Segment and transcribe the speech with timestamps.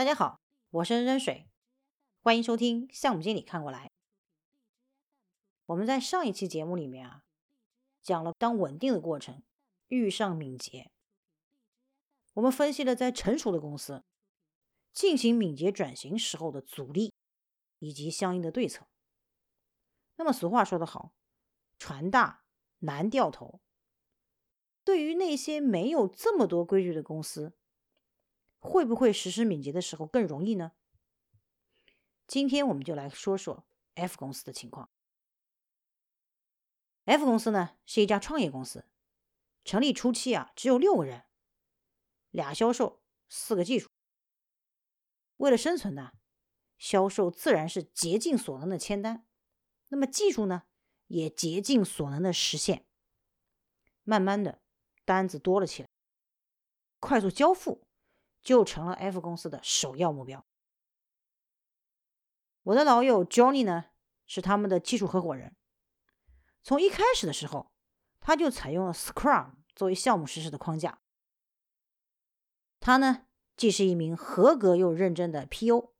[0.00, 0.40] 大家好，
[0.70, 1.46] 我是任水，
[2.22, 3.90] 欢迎收听项目经理看过来。
[5.66, 7.22] 我们在上一期节目里面啊，
[8.00, 9.42] 讲了当稳定的过程
[9.88, 10.90] 遇上敏捷，
[12.32, 14.02] 我们分析了在成熟的公司
[14.90, 17.12] 进行敏捷转型时候的阻力
[17.78, 18.86] 以及相应的对策。
[20.16, 21.12] 那么俗话说得好，
[21.78, 22.44] 船大
[22.78, 23.60] 难掉头。
[24.82, 27.52] 对于那些没有这么多规矩的公司，
[28.60, 30.72] 会不会实施敏捷的时候更容易呢？
[32.26, 34.88] 今天我们就来说说 F 公司的情况。
[37.04, 38.84] F 公司呢是一家创业公司，
[39.64, 41.24] 成立初期啊只有六个人，
[42.30, 43.90] 俩销售，四个技术。
[45.38, 46.12] 为了生存呢，
[46.78, 49.26] 销售自然是竭尽所能的签单，
[49.88, 50.64] 那么技术呢
[51.08, 52.86] 也竭尽所能的实现。
[54.04, 54.62] 慢慢的。
[55.02, 55.88] 单子多了起来，
[57.00, 57.88] 快速交付
[58.42, 60.44] 就成了 F 公司的首要目标。
[62.62, 63.86] 我的老友 Johnny 呢，
[64.26, 65.56] 是他们的技术合伙人。
[66.62, 67.72] 从一开始的时候，
[68.20, 71.00] 他就采用了 Scrum 作为项目实施的框架。
[72.78, 75.90] 他呢，既是一名合格又认真的 PO，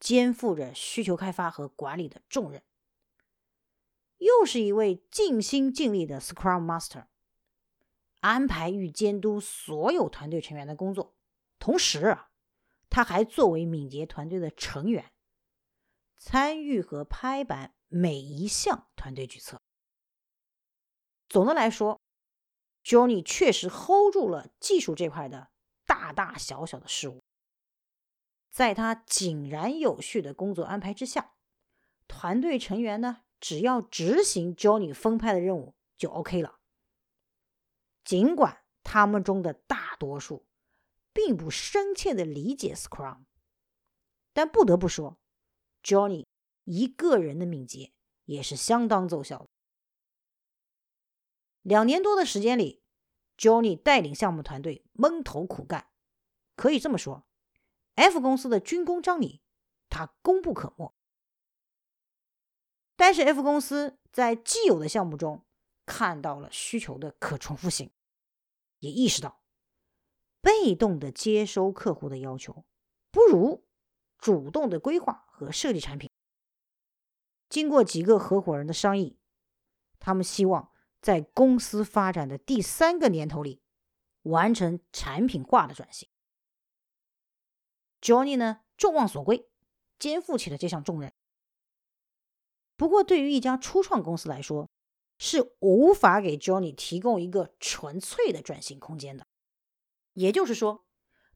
[0.00, 2.62] 肩负着需求开发和管理的重任，
[4.18, 7.06] 又是一位尽心尽力的 Scrum Master。
[8.20, 11.14] 安排与监督所有团队成员的工作，
[11.62, 12.18] 同时，
[12.90, 15.12] 他还作为敏捷团队的成员，
[16.16, 19.62] 参与和拍板每一项团队决策。
[21.28, 22.00] 总的来说
[22.82, 25.52] ，Johnny 确实 hold 住了技术这块的
[25.86, 27.22] 大大小小的事务。
[28.50, 31.34] 在他井然有序的工作安排之下，
[32.08, 36.58] 团队成员呢，只要执行 Johnny 分派的任务就 OK 了。
[38.02, 40.44] 尽管他们中的大多数
[41.12, 43.24] 并不深切的理解 Scrum，
[44.32, 45.18] 但不得不说
[45.82, 46.26] ，Johnny
[46.64, 47.92] 一个人的敏捷
[48.24, 49.48] 也是相当奏效。
[51.62, 52.82] 两年多的时间里
[53.36, 55.90] ，Johnny 带领项目团队闷头苦干，
[56.56, 57.26] 可以这么说
[57.94, 59.42] ，F 公司的军功章里
[59.88, 60.94] 他功不可没。
[62.96, 65.44] 但是 F 公司在既有的项目中。
[65.84, 67.90] 看到了需求的可重复性，
[68.78, 69.41] 也意识到
[70.42, 72.64] 被动的接收客户的要求
[73.10, 73.64] 不如
[74.18, 76.10] 主动的规划和设计产品。
[77.48, 79.18] 经过几个合伙人的商议，
[79.98, 80.70] 他们希望
[81.00, 83.62] 在公司发展的第三个年头里
[84.22, 86.08] 完成产品化的转型。
[88.00, 89.48] Johnny 呢，众望所归，
[89.98, 91.12] 肩负起了这项重任。
[92.76, 94.68] 不过，对于一家初创公司来说，
[95.18, 99.26] 是无法给 Johnny 提供一个纯粹的转型空间的，
[100.12, 100.86] 也就是说，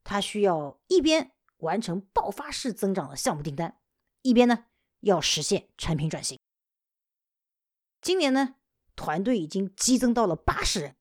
[0.03, 3.79] 他需要一边完成爆发式增长的项目订单，
[4.21, 4.65] 一边呢
[4.99, 6.39] 要实现产品转型。
[8.01, 8.55] 今年呢，
[8.95, 10.95] 团队已经激增到了八十人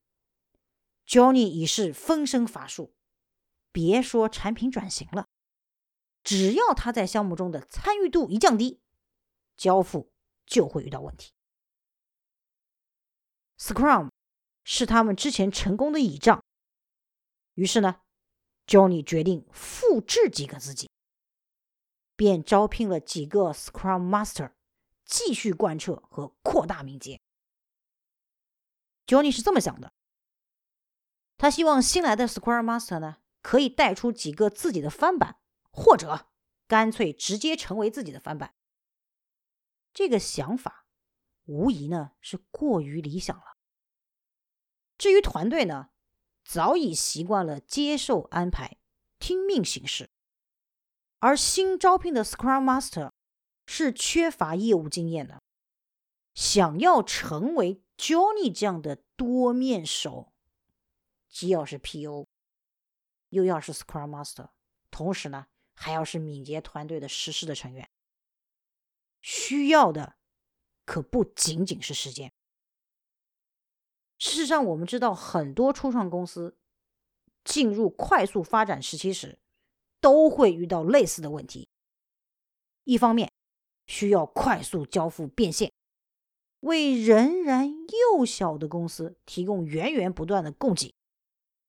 [1.06, 2.94] ，Johnny 已是分身乏术，
[3.70, 5.26] 别说产品转型了，
[6.24, 8.80] 只要他在项目中的参与度一降低，
[9.56, 10.12] 交付
[10.46, 11.32] 就会遇到问题。
[13.58, 14.10] Scrum
[14.64, 16.42] 是他们之前成功的倚仗，
[17.56, 18.00] 于是呢
[18.66, 20.88] ，Johnny 决定复制几个自己，
[22.14, 24.52] 便招聘了几个 Scrum Master，
[25.04, 27.20] 继续贯彻和扩大敏捷。
[29.06, 29.92] Johnny 是这么想的，
[31.36, 35.40] 他希望新来的 Scrum Master 呢，可以带出几个自己的翻版，
[35.72, 36.28] 或者
[36.66, 38.54] 干脆直接成为自己的翻版。
[39.92, 40.84] 这个想法。
[41.48, 43.56] 无疑呢是过于理想了。
[44.98, 45.90] 至于团队呢，
[46.46, 48.78] 早已习惯了接受安排、
[49.18, 50.08] 听命行事，
[51.18, 53.10] 而新招聘的 Scrum Master
[53.66, 55.42] 是缺乏业务经验的。
[56.34, 60.32] 想要成为 Johnny 这样的多面手，
[61.28, 62.26] 既要是 PO，
[63.30, 64.50] 又要是 Scrum Master，
[64.90, 67.90] 同时呢还要是敏捷团队的实施的成员，
[69.20, 70.16] 需要的。
[70.84, 72.32] 可不仅仅是时间。
[74.18, 76.56] 事实上，我们知道很多初创公司
[77.44, 79.38] 进入快速发展时期时，
[80.00, 81.68] 都会遇到类似的问题。
[82.84, 83.32] 一方面
[83.86, 85.72] 需要快速交付变现，
[86.60, 90.94] 为仍然幼小的公司提供源源不断的供给；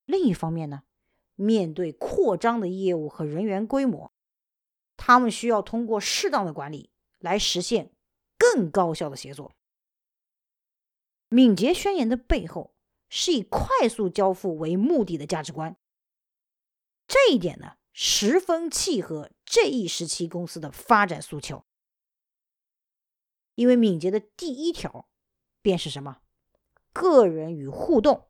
[0.04, 0.82] 另一方面呢，
[1.34, 4.12] 面对扩张的业务和人员规模，
[4.96, 7.92] 他们需要通过适当的管理来实现。
[8.40, 9.52] 更高效的协作。
[11.28, 12.74] 敏捷宣言的背后
[13.08, 15.76] 是以快速交付为目的的价值观。
[17.06, 21.64] 这一点呢，十分契合这一时期公司的发展诉求。
[23.54, 25.08] 因为敏捷的第一条
[25.60, 26.20] 便是什么？
[26.92, 28.28] 个人与互动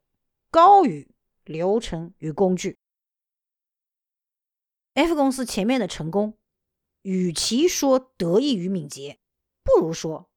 [0.51, 1.15] 高于
[1.45, 2.79] 流程与工具。
[4.95, 6.39] F 公司前面的成功，
[7.03, 9.21] 与其说得益于敏捷，
[9.63, 10.31] 不如说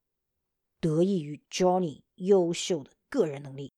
[0.80, 3.72] 得益于 Johnny 优秀的个人能力。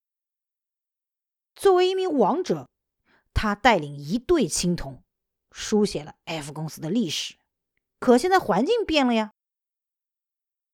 [1.56, 2.68] 作为一名王者，
[3.34, 5.04] 他带领一队青铜，
[5.52, 7.36] 书写了 F 公司的历史。
[8.00, 9.32] 可现在环境变了呀。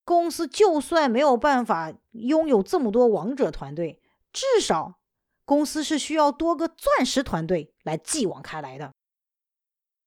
[0.04, 4.02] 公司就算没有办法拥有这么多王者团队，
[4.34, 5.00] 至少
[5.46, 8.94] 公司是需要多个钻石团队来继往开来的。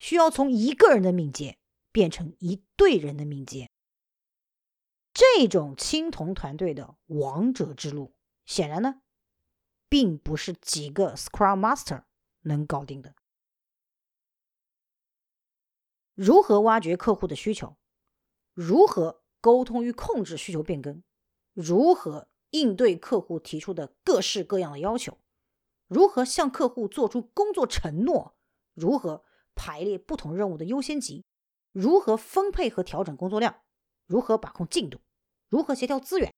[0.00, 1.56] 需要从一个人的敏捷
[1.92, 3.70] 变成一队人的敏捷。
[5.22, 8.14] 这种青铜团队的王者之路，
[8.44, 9.02] 显然呢，
[9.88, 12.04] 并不是几个 Scrum Master
[12.42, 13.14] 能搞定的。
[16.14, 17.76] 如何挖掘客户的需求？
[18.52, 19.22] 如何？
[19.40, 21.02] 沟通与控制需求变更，
[21.52, 25.18] 如何应对客户提出的各式各样的要求？
[25.88, 28.36] 如何向客户做出工作承诺？
[28.74, 29.24] 如何
[29.56, 31.24] 排列不同任务的优先级？
[31.72, 33.62] 如何分配和调整工作量？
[34.06, 35.00] 如何把控进度？
[35.52, 36.32] 如何协调资源？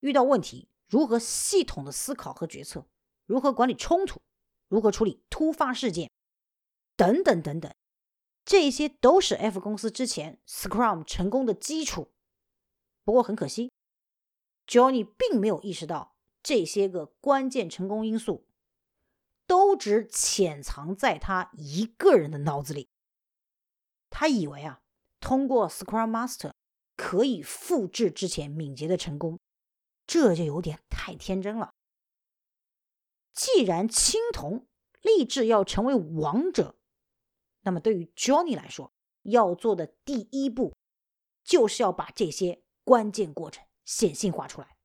[0.00, 2.84] 遇到问题如何系统的思考和决策？
[3.24, 4.20] 如何管理冲突？
[4.66, 6.10] 如何处理突发事件？
[6.96, 7.72] 等等等等，
[8.44, 12.10] 这些都是 F 公司之前 Scrum 成功的基础。
[13.04, 13.70] 不过很可惜
[14.66, 18.48] ，Johnny 并没有意识到这些个关键成功因素
[19.46, 22.88] 都只潜藏在他一个人的脑子里。
[24.10, 24.82] 他以为啊，
[25.20, 26.50] 通过 Scrum Master
[27.00, 29.38] 可以复制之前敏捷的成功，
[30.06, 31.72] 这就有点太天真了。
[33.32, 34.66] 既然青铜
[35.00, 36.76] 立志要成为王者，
[37.62, 38.92] 那么对于 Johnny 来说，
[39.22, 40.76] 要做的第一步
[41.42, 42.62] 就是要把这些。
[42.82, 44.76] 关键过程显性化出来，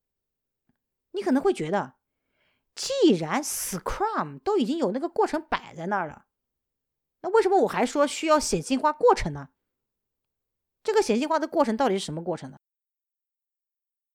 [1.12, 1.96] 你可能会觉得，
[2.76, 6.28] 既然 Scrum 都已经有那个过程摆在那儿了，
[7.22, 9.50] 那为什么我还说需要显性化过程呢？
[10.86, 12.58] 这个显性化的过程到底是什么过程呢？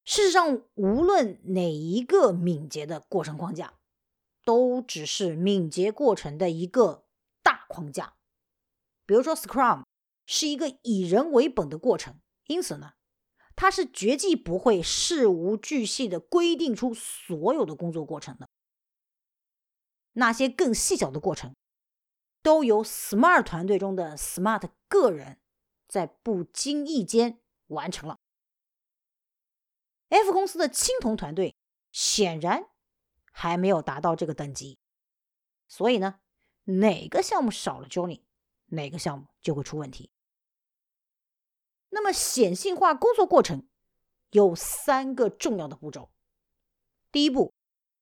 [0.04, 3.74] 事实上，无论哪一个敏捷的过程框架，
[4.44, 7.04] 都只是敏捷过程的一个
[7.42, 8.14] 大框架。
[9.04, 9.82] 比如说，Scrum
[10.24, 12.92] 是一个以人为本的过程，因此呢。
[13.56, 18.48] 它是绝技不会事无巨细的规定出所有的工作过程的，
[20.12, 21.54] 那些更细小的过程，
[22.42, 25.39] 都由 Smart 团队中的 Smart 个人
[25.90, 28.20] 在不经意间完成了。
[30.08, 31.56] F 公司的青铜团队
[31.90, 32.70] 显然
[33.32, 34.78] 还没有达到这个等级，
[35.66, 36.20] 所以呢，
[36.64, 38.22] 哪个项目少了 Johnny，
[38.66, 40.12] 哪个项目就会出问题。
[41.88, 43.68] 那么显性化工作过程
[44.30, 46.12] 有三个重要的步骤：
[47.10, 47.52] 第一步，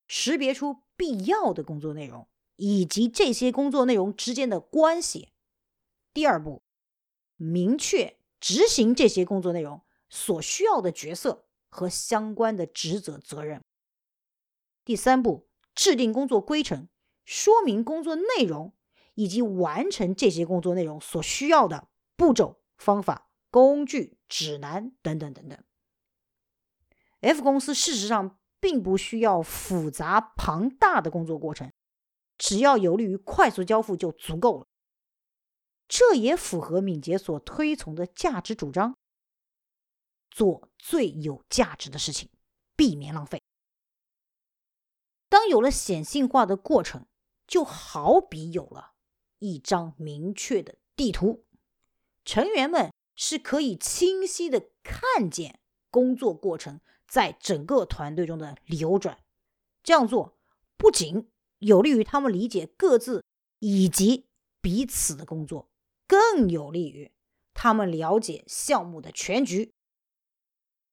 [0.07, 5.33] 识别出必要的工作内容以及这些工作内容之间的关系；
[6.13, 6.63] 第二步，
[7.39, 9.81] 明确执行这些工作内容
[10.11, 13.61] 所需要的角色和相关的职责责任；
[14.85, 16.89] 第三步，制定工作规程，
[17.25, 18.75] 说明工作内容
[19.15, 23.25] 以及完成这些工作内容所需要的步骤方法。
[23.51, 25.59] 工具、指南等等等等。
[27.21, 31.73] F 公司事实上并不需要复杂庞大的工作过程，
[32.37, 34.68] 只要有利于快速交付就足够了。
[35.89, 38.97] 这也符合敏捷所推崇的价值主张：
[40.31, 42.29] 做最有价值的事情，
[42.77, 43.43] 避免浪费。
[45.29, 47.07] 当有了显性化的过程，
[47.47, 48.93] 就好比有了
[49.39, 51.45] 一张明确的地图，
[52.25, 52.93] 成员们。
[53.21, 55.59] 是可以清晰的看见
[55.91, 59.19] 工作过程在整个团队中的流转。
[59.83, 60.39] 这样做
[60.77, 61.29] 不仅
[61.59, 63.25] 有利于他们理解各自
[63.59, 64.29] 以及
[64.61, 65.69] 彼此的工作，
[66.09, 67.13] 更有利于
[67.55, 69.73] 他们了解项目的全局，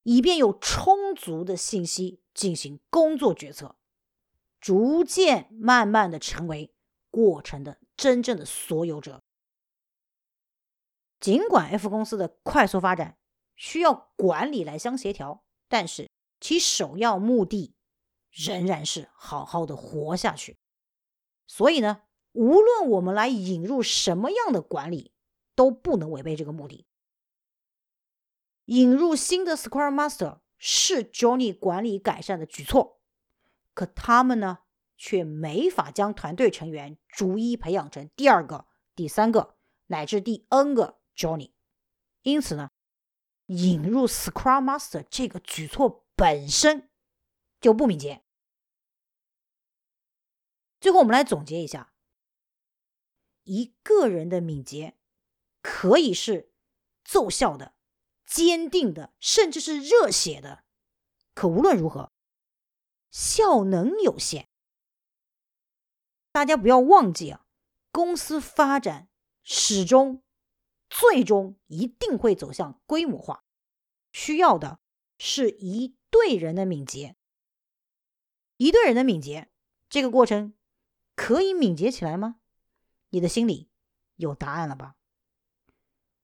[0.03, 3.75] 以便有充足的信息进行工作决策，
[4.59, 6.75] 逐渐慢慢的成为
[7.09, 9.23] 过程的真正的所有者。
[11.19, 13.17] 尽管 F 公司的快速发展
[13.55, 16.09] 需要管理来相协调，但是
[16.41, 17.73] 其首要目的
[18.29, 20.57] 仍然是好好的活下去。
[21.47, 22.01] 所以呢，
[22.35, 25.13] 无论我们来引入什么样的管理，
[25.55, 26.85] 都不能违背这个目的。
[28.65, 32.99] 引入新的 Scrum Master 是 Johnny 管理改善的举措，
[33.73, 34.59] 可他们呢，
[34.97, 39.55] 却没法将团队成员逐一培养成第二个、第三个。
[39.87, 41.51] 乃至第 N 个 Johnny。
[42.23, 42.71] 因此呢，
[43.45, 46.89] 引入 Scrum Master 这个举措本身
[47.61, 48.23] 就不敏捷。
[50.81, 51.93] 最后，我们来总结一下：
[53.45, 54.97] 一个人的敏捷
[55.61, 56.51] 可以是
[57.03, 57.73] 奏效的、
[58.25, 60.63] 坚定的，甚至是热血的。
[61.33, 62.11] 可无论如何，
[63.09, 64.49] 效能有限。
[66.31, 67.45] 大家不要忘记啊，
[67.91, 69.09] 公司发展
[69.43, 70.23] 始终、
[70.89, 73.45] 最终一定会走向规模化，
[74.11, 74.79] 需要的
[75.17, 77.15] 是一队人的敏捷。
[78.57, 79.49] 一队人的敏捷，
[79.89, 80.53] 这个过程
[81.15, 82.39] 可以敏捷起来吗？
[83.15, 83.69] 你的心里
[84.17, 84.97] 有答案了吧？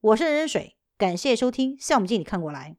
[0.01, 2.75] 我是任水，感谢收听项目经理看过来。